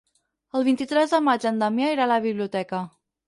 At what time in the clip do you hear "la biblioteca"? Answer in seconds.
2.15-2.81